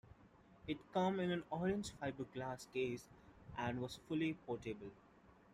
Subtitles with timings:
[0.65, 3.07] It came in an orange fiberglass case
[3.55, 4.89] and was fully portable.